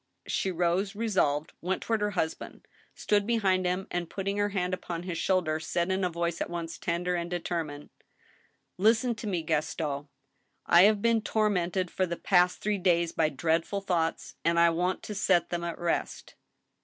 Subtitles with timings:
[0.25, 5.03] She rose resolved, went toward her husband, stood behind him, and, putting her hand upon
[5.03, 7.91] his shoulder, said, in a voice at once tender and determined:
[8.37, 10.07] '* Listen to me, Gaston.
[10.65, 15.03] I have been tormented for the past three days by dreadful thoughts, and I want
[15.03, 16.33] to set them at rest.